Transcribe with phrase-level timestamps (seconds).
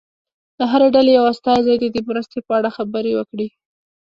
[0.59, 3.47] له هرې ډلې یو استازی دې د مرستې په اړه خبرې وکړي.